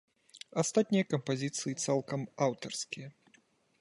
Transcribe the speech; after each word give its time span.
Астатнія 0.61 1.03
кампазіцыі 1.11 1.73
цалкам 1.85 2.21
аўтарскія. 2.47 3.07